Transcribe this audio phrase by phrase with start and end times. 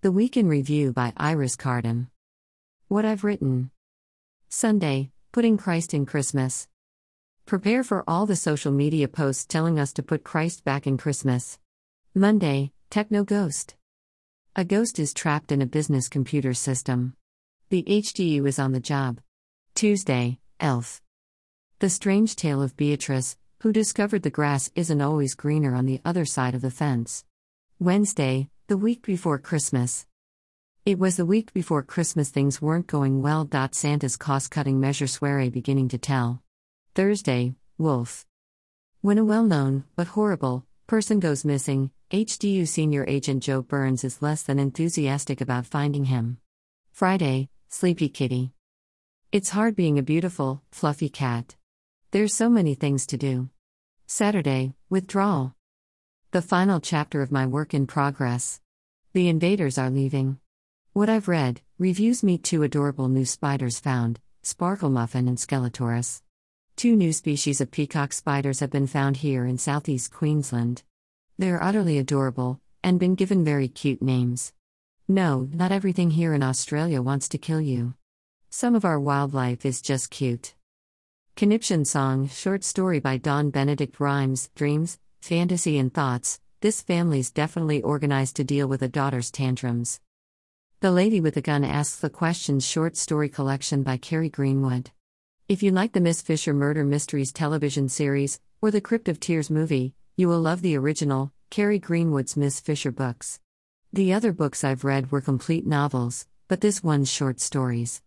[0.00, 2.06] The Week in Review by Iris Carden.
[2.86, 3.72] What I've written.
[4.48, 6.68] Sunday, Putting Christ in Christmas.
[7.46, 11.58] Prepare for all the social media posts telling us to put Christ back in Christmas.
[12.14, 13.74] Monday, Techno Ghost.
[14.54, 17.14] A ghost is trapped in a business computer system.
[17.70, 19.18] The HDU is on the job.
[19.74, 21.02] Tuesday, Elf.
[21.80, 26.24] The strange tale of Beatrice, who discovered the grass isn't always greener on the other
[26.24, 27.24] side of the fence.
[27.80, 30.06] Wednesday, the week before Christmas.
[30.84, 33.48] It was the week before Christmas things weren't going well.
[33.72, 36.42] Santa's cost cutting measure soiree beginning to tell.
[36.94, 38.26] Thursday, Wolf.
[39.00, 44.20] When a well known, but horrible, person goes missing, HDU senior agent Joe Burns is
[44.20, 46.36] less than enthusiastic about finding him.
[46.92, 48.52] Friday, Sleepy Kitty.
[49.32, 51.56] It's hard being a beautiful, fluffy cat.
[52.10, 53.48] There's so many things to do.
[54.06, 55.54] Saturday, Withdrawal.
[56.30, 58.60] The final chapter of my work in progress.
[59.14, 60.38] The invaders are leaving.
[60.92, 66.20] What I've read reviews meet two adorable new spiders found Sparklemuffin and Skeletorus.
[66.76, 70.82] Two new species of peacock spiders have been found here in southeast Queensland.
[71.38, 74.52] They're utterly adorable, and been given very cute names.
[75.08, 77.94] No, not everything here in Australia wants to kill you.
[78.50, 80.54] Some of our wildlife is just cute.
[81.34, 87.80] Conniption Song, short story by Dawn Benedict Rhymes, Dreams, fantasy, and thoughts, this family's definitely
[87.82, 90.00] organized to deal with a daughter's tantrums.
[90.80, 94.90] The Lady with the Gun asks the questions short story collection by Kerry Greenwood.
[95.48, 99.50] If you like the Miss Fisher Murder Mysteries television series, or the Crypt of Tears
[99.50, 103.38] movie, you will love the original, Kerry Greenwood's Miss Fisher books.
[103.92, 108.02] The other books I've read were complete novels, but this one's short stories.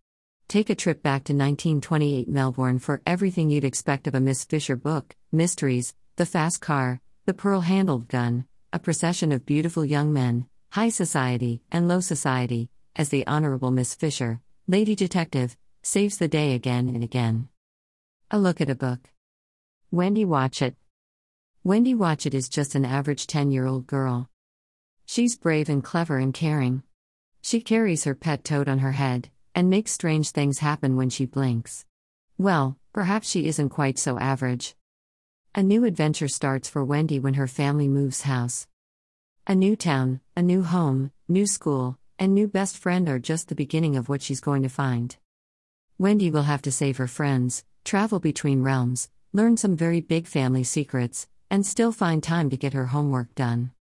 [0.50, 4.76] Take a trip back to 1928 Melbourne for everything you'd expect of a Miss Fisher
[4.76, 7.00] book mysteries, the fast car,
[7.32, 8.44] the pearl handled gun,
[8.74, 13.96] a procession of beautiful young men, high society and low society, as the Honorable Miss
[13.96, 17.48] Fisher, Lady Detective, saves the day again and again.
[18.32, 19.12] A look at a book.
[19.92, 20.76] Wendy Watchett.
[21.64, 24.30] Wendy Watchett is just an average 10 year old girl.
[25.06, 26.84] She's brave and clever and caring.
[27.42, 31.26] She carries her pet toad on her head, and makes strange things happen when she
[31.26, 31.86] blinks.
[32.38, 34.76] Well, perhaps she isn't quite so average.
[35.54, 38.68] A new adventure starts for Wendy when her family moves house.
[39.46, 43.56] A new town, a new home, new school, and new best friend are just the
[43.56, 45.18] beginning of what she's going to find.
[45.98, 50.64] Wendy will have to save her friends, travel between realms, learn some very big family
[50.64, 53.70] secrets, and still find time to get her homework done.